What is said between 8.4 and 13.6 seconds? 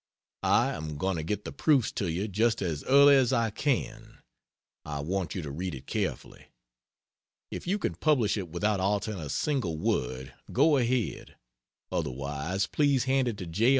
without altering a single word, go ahead. Otherwise, please hand it to